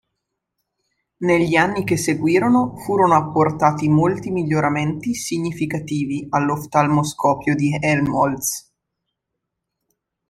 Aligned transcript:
Negli 1.17 1.55
anni 1.55 1.83
che 1.83 1.95
seguirono 1.95 2.75
furono 2.77 3.13
apportati 3.15 3.87
molti 3.87 4.31
miglioramenti 4.31 5.13
significativi 5.13 6.25
all'oftalmoscopio 6.31 7.55
di 7.55 7.77
Helmholtz. 7.79 8.71